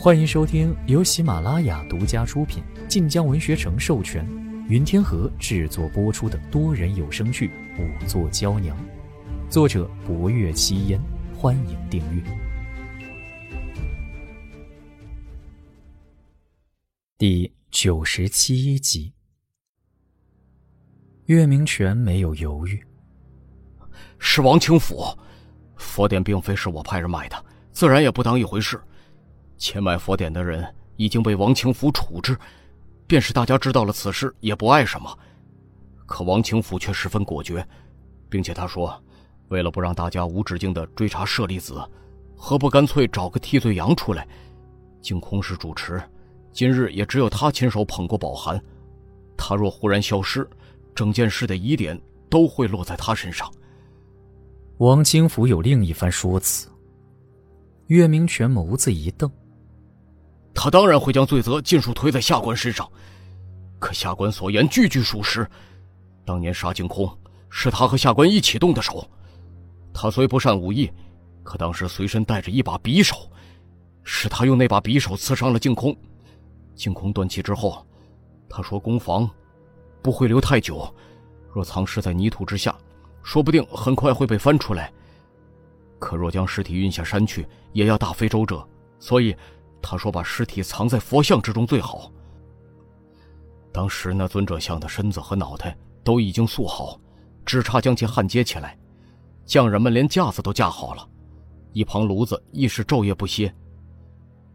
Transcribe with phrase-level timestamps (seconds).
[0.00, 4.24] 欢迎收听由喜马拉雅独家出品、晋江文学城授权、
[4.68, 7.48] 云天河制作播出的多人有声剧
[7.82, 8.76] 《五座娇娘》，
[9.50, 11.00] 作者：博月七烟。
[11.36, 12.22] 欢迎订阅。
[17.18, 19.12] 第九十七集，
[21.24, 22.80] 岳明权没有犹豫，
[24.20, 25.04] 是王清府，
[25.74, 28.80] 佛典并非是我派人买的，自然也不当一回事。
[29.58, 32.38] 前买佛典的人已经被王清福处置，
[33.06, 35.18] 便是大家知道了此事，也不碍什么。
[36.06, 37.66] 可王清福却十分果决，
[38.30, 39.02] 并且他说
[39.48, 41.82] ：“为了不让大家无止境的追查舍利子，
[42.34, 44.26] 何不干脆找个替罪羊出来？
[45.02, 46.02] 净空是主持，
[46.52, 48.62] 今日也只有他亲手捧过宝函。
[49.36, 50.48] 他若忽然消失，
[50.94, 53.52] 整件事的疑点都会落在他身上。”
[54.78, 56.68] 王清福有另一番说辞。
[57.88, 59.30] 岳明权眸子一瞪。
[60.60, 62.90] 他当然会将罪责尽数推在下官身上，
[63.78, 65.48] 可下官所言句句属实。
[66.24, 67.08] 当年杀净空
[67.48, 69.08] 是他和下官一起动的手，
[69.94, 70.90] 他虽不善武艺，
[71.44, 73.30] 可当时随身带着一把匕首，
[74.02, 75.96] 是他用那把匕首刺伤了净空。
[76.74, 77.86] 净空断气之后，
[78.48, 79.30] 他说攻防
[80.02, 80.92] 不会留太久，
[81.54, 82.76] 若藏尸在泥土之下，
[83.22, 84.92] 说不定很快会被翻出来。
[86.00, 89.32] 可若将尸体运下山去，也要大费周折，所以。
[89.90, 92.12] 他说：“把尸体藏在佛像之中最好。”
[93.72, 97.00] 当时那尊者像的身子和脑袋都已经塑好，
[97.46, 98.78] 只差将其焊接起来。
[99.46, 101.08] 匠人们连架子都架好了，
[101.72, 103.50] 一旁炉子亦是昼夜不歇。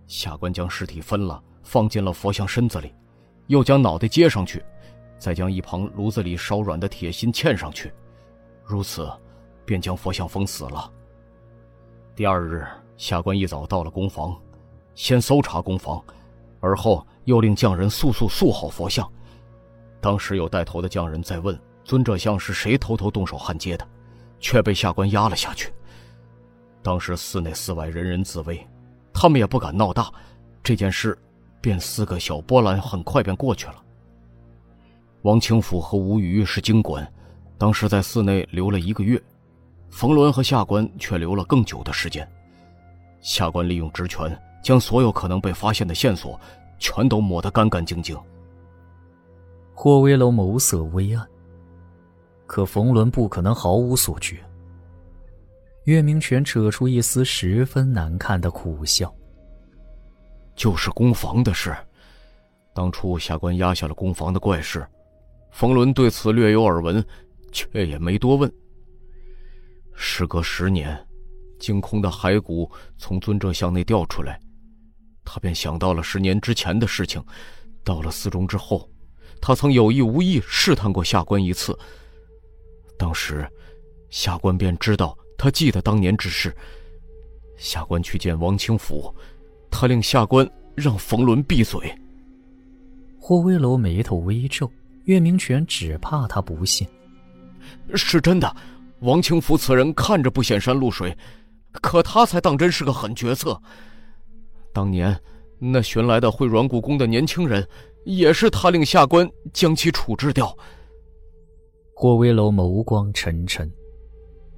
[0.06, 2.94] 下官将尸体分了，放进了佛像身子里，
[3.48, 4.64] 又将脑袋接上去，
[5.18, 7.92] 再将一旁炉子里烧软的铁心嵌上去，
[8.64, 9.12] 如此，
[9.66, 10.92] 便将佛像封死了。
[12.16, 12.68] 第二日，
[12.98, 14.40] 下官一早到了工房。
[14.96, 16.04] 先搜查工房，
[16.60, 19.10] 而后又令匠人速速塑好佛像。
[20.00, 23.88] 当时有带头的匠人在问尊者像是谁偷偷动手焊接的，
[24.40, 25.74] 却被下官压了下去。
[26.82, 28.66] 当时寺内寺外人人自危，
[29.14, 30.12] 他们也不敢闹大，
[30.62, 31.18] 这件事
[31.62, 33.76] 便四个小波澜，很快便过去了。
[35.22, 37.10] 王清甫和吴瑜是经管，
[37.58, 39.22] 当时在寺内留了一个月，
[39.90, 42.30] 冯仑和下官却留了更久的时间。
[43.22, 44.38] 下官利用职权。
[44.64, 46.40] 将所有可能被发现的线索，
[46.80, 48.18] 全都抹得干干净净。
[49.74, 51.28] 霍威楼眸色微暗，
[52.48, 54.38] 可冯伦不可能毫无所觉。
[55.84, 59.14] 岳明权扯出一丝十分难看的苦笑
[60.56, 61.76] ：“就是攻防的事，
[62.74, 64.88] 当初下官压下了攻防的怪事，
[65.52, 67.06] 冯伦对此略有耳闻，
[67.52, 68.50] 却也没多问。
[69.94, 70.98] 时隔十年，
[71.60, 74.40] 惊空的骸骨从尊者像内掉出来。”
[75.26, 77.24] 他便想到了十年之前的事情，
[77.84, 78.90] 到了寺中之后，
[79.42, 81.78] 他曾有意无意试探过下官一次。
[82.98, 83.48] 当时，
[84.10, 86.56] 下官便知道他记得当年之事。
[87.58, 89.14] 下官去见王清福，
[89.72, 91.94] 他令下官让冯伦闭嘴。
[93.20, 94.70] 霍威楼眉头微皱，
[95.06, 96.86] 岳明权只怕他不信。
[97.96, 98.56] 是真的，
[99.00, 101.18] 王清福此人看着不显山露水，
[101.72, 103.62] 可他才当真是个狠角色。
[104.74, 105.18] 当年，
[105.60, 107.66] 那寻来的会软骨功的年轻人，
[108.04, 110.54] 也是他令下官将其处置掉。
[111.94, 113.72] 郭威楼眸光沉沉，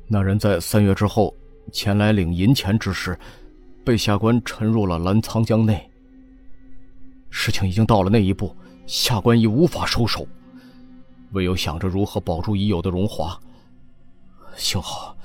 [0.08, 1.36] 那人在三月之后
[1.72, 3.16] 前来领银钱之时，
[3.84, 5.88] 被下官沉入了澜沧江内。
[7.30, 8.56] 事情已经到了那一步，
[8.88, 10.26] 下官已无法收手，
[11.34, 13.38] 唯有想着如何保住已有的荣华。
[14.56, 15.16] 幸好，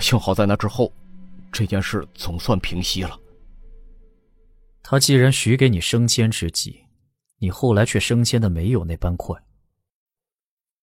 [0.00, 0.92] 幸好在那之后，
[1.52, 3.16] 这件事总算平息了。
[4.88, 6.86] 他既然许给你升迁之机，
[7.38, 9.36] 你后来却升迁的没有那般快。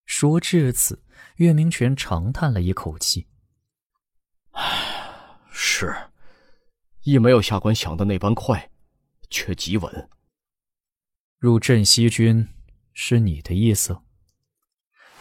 [0.06, 1.02] 说至此，
[1.38, 3.30] 岳明权长叹了一口气
[4.52, 5.96] ：“唉，是，
[7.03, 8.70] 亦没有下官想的那般快，
[9.29, 10.09] 却极稳。
[11.38, 12.50] 入镇西军，
[12.91, 13.97] 是你的意思？”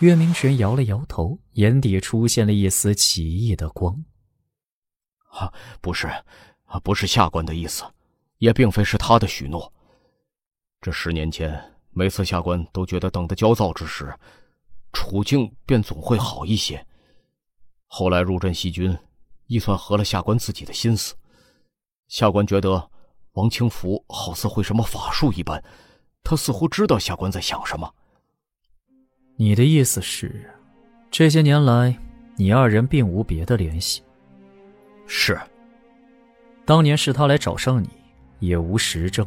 [0.00, 4.05] 岳明权摇了摇头，眼底出现了一丝奇异的光。
[5.31, 6.08] “啊，不是，
[6.64, 7.84] 啊，不是下官的意思。”
[8.43, 9.73] 也并非是他的许诺。
[10.81, 11.56] 这十年间，
[11.93, 14.12] 每次下官都觉得等得焦躁之时，
[14.93, 16.85] 处境便总会好一些。
[17.87, 18.99] 后来入镇西军，
[19.47, 21.15] 亦算合了下官自己的心思。
[22.09, 22.91] 下官觉得
[23.35, 25.62] 王清福好似会什么法术一般，
[26.25, 27.94] 他似乎知道下官在想什么。
[29.37, 30.53] 你的意思是，
[31.12, 31.97] 这些年来
[32.35, 34.03] 你二人并无别的联系？
[35.06, 35.41] 是。
[36.65, 37.89] 当年是他来找上你。
[38.43, 39.27] 也无实证。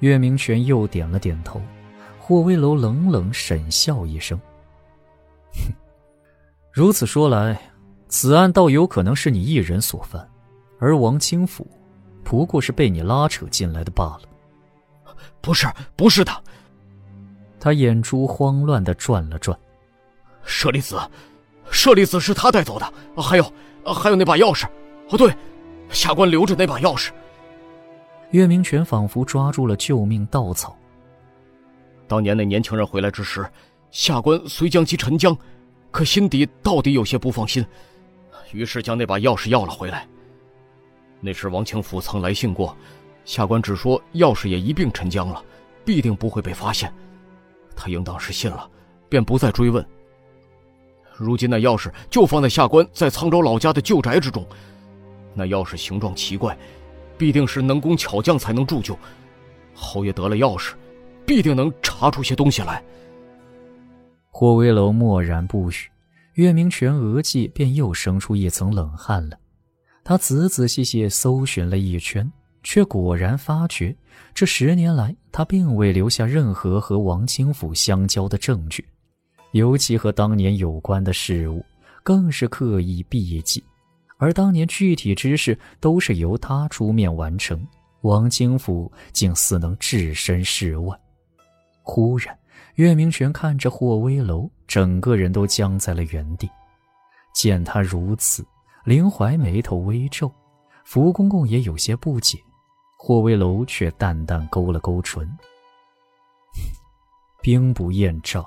[0.00, 1.62] 岳明权又点了点头，
[2.18, 4.38] 霍威楼冷冷沈笑一声
[5.54, 5.72] ：“哼，
[6.72, 7.58] 如此说来，
[8.08, 10.28] 此案倒有可能是你一人所犯，
[10.80, 11.66] 而王清府
[12.24, 14.22] 不过是被你拉扯进来的罢了。
[15.40, 16.32] ”“不是，不是的。”
[17.60, 19.56] 他眼珠慌乱的转了转
[20.44, 21.00] ，“舍利子，
[21.70, 22.92] 舍利子是他带走的，
[23.22, 23.52] 还有，
[23.94, 24.66] 还有那把钥匙。
[25.10, 25.32] 哦，对，
[25.90, 27.10] 下官留着那把钥匙。”
[28.34, 30.76] 岳明权仿佛抓住了救命稻草。
[32.08, 33.48] 当年那年轻人回来之时，
[33.92, 35.36] 下官虽将其沉江，
[35.92, 37.64] 可心底到底有些不放心，
[38.50, 40.04] 于是将那把钥匙要了回来。
[41.20, 42.76] 那时王清福曾来信过，
[43.24, 45.40] 下官只说钥匙也一并沉江了，
[45.84, 46.92] 必定不会被发现。
[47.76, 48.68] 他应当是信了，
[49.08, 49.86] 便不再追问。
[51.16, 54.44] 如今那钥匙就放在下官在沧州老家的旧宅之中，
[55.34, 56.58] 那钥匙形状奇怪。
[57.16, 58.98] 必定是能工巧匠才能铸就，
[59.74, 60.72] 侯爷得了钥匙，
[61.26, 62.82] 必定能查出些东西来。
[64.30, 65.74] 霍威楼默然不语，
[66.34, 69.38] 岳明泉额际便又生出一层冷汗了。
[70.02, 72.30] 他仔仔细细搜寻了一圈，
[72.62, 73.96] 却果然发觉，
[74.34, 78.84] 这十年来他并未留下任何和王清府相交的证据，
[79.52, 81.64] 尤其和当年有关的事物，
[82.02, 83.62] 更是刻意避忌。
[84.16, 87.66] 而当年具体之事都是由他出面完成，
[88.02, 90.98] 王清府竟似能置身事外。
[91.82, 92.38] 忽然，
[92.76, 96.48] 岳明权看着霍威楼，整个人都僵在了原地。
[97.34, 98.46] 见他如此，
[98.84, 100.32] 林怀眉头微皱，
[100.84, 102.38] 福公公也有些不解。
[102.96, 105.28] 霍威楼却淡淡勾了勾唇
[107.42, 108.42] ：“兵不厌诈。”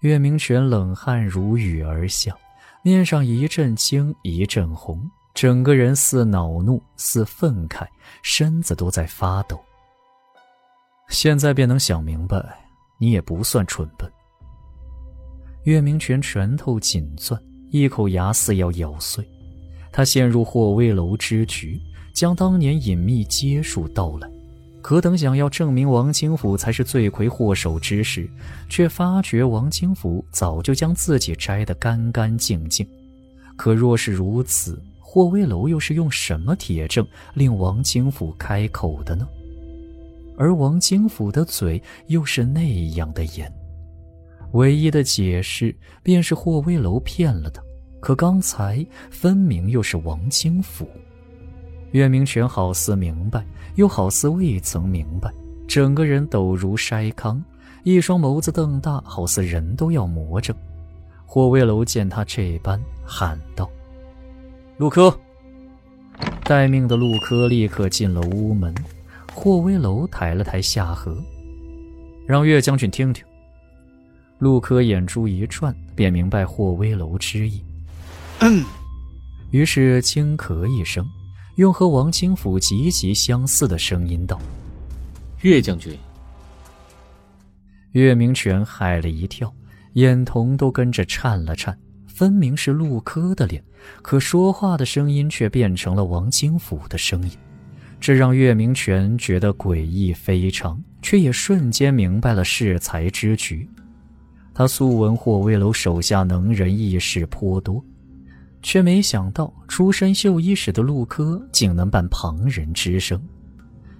[0.00, 2.36] 岳明权冷汗如雨而下。
[2.82, 4.98] 面上一阵青一阵红，
[5.34, 7.86] 整个人似恼怒似愤慨，
[8.22, 9.60] 身子都在发抖。
[11.08, 12.42] 现在便能想明白，
[12.98, 14.10] 你也不算蠢笨。
[15.64, 17.38] 岳明权拳头紧攥，
[17.70, 19.22] 一口牙似要咬碎。
[19.92, 21.78] 他陷入霍威楼之局，
[22.14, 24.30] 将当年隐秘揭述道来。
[24.82, 28.28] 可等想要证明王清福才是罪魁祸首之时，
[28.68, 32.86] 却发觉王清福早就将自己摘得干干净净。
[33.56, 39.28] 可若是如此，霍威楼又是用什么铁证令王清福开口的呢？
[40.38, 43.52] 而王清福的嘴又是那样的严，
[44.52, 47.62] 唯一的解释便是霍威楼骗了他。
[48.00, 50.88] 可刚才分明又是王清福。
[51.92, 53.44] 岳明权好似明白，
[53.74, 55.32] 又好似未曾明白，
[55.66, 57.42] 整个人抖如筛糠，
[57.82, 60.54] 一双眸子瞪大，好似人都要魔怔。
[61.26, 63.70] 霍威楼见他这般，喊道
[64.78, 65.16] ：“陆科！”
[66.44, 68.74] 待命的陆科立刻进了屋门。
[69.32, 71.16] 霍威楼抬了抬下颌，
[72.26, 73.24] 让岳将军听听。
[74.38, 77.62] 陆科眼珠一转，便明白霍威楼之意，
[78.40, 78.64] 嗯，
[79.50, 81.06] 于是轻咳一声。
[81.60, 84.40] 用和王清甫极其相似的声音道
[85.44, 85.94] ：“岳将军。”
[87.92, 89.52] 岳明权害了一跳，
[89.92, 91.78] 眼瞳都跟着颤了颤。
[92.06, 93.62] 分明是陆柯的脸，
[94.00, 97.36] 可说话的声音却变成了王清甫的声音，
[98.00, 103.68] 这让岳明权觉得诡异非常，却也瞬间明白了适才之局。
[104.54, 107.84] 他素闻霍威楼手下能人异士颇多。
[108.62, 113.20] 却没想到，出身绣衣使的陆柯竟能扮旁人之声。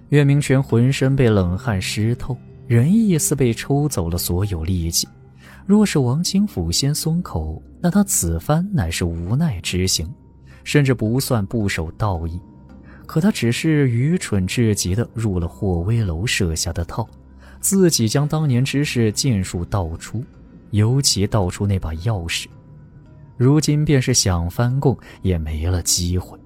[0.09, 2.37] 岳明权浑身被冷汗湿透，
[2.67, 5.07] 人意似被抽走了所有力气。
[5.65, 10.07] 若是王清甫先松口，那他此番乃是无奈之行，
[10.63, 12.39] 甚至不算不守道义。
[13.05, 17.07] 可他只是愚蠢至极的入了霍威楼设下的套，
[17.59, 20.23] 自己将当年之事尽数道出，
[20.71, 22.47] 尤其道出那把钥匙。
[23.41, 26.37] 如今便是想翻供也没了机会。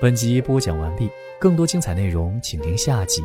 [0.00, 3.24] 本集播讲完毕，更多精彩内容请听下集。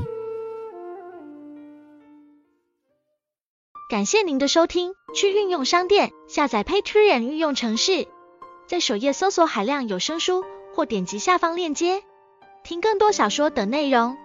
[3.87, 8.07] 感谢您的收听，去运用商店下载 Patreon 运用城市，
[8.65, 10.43] 在首页搜索海量有声书，
[10.73, 12.01] 或点击下方链接
[12.63, 14.17] 听更多小说等内容。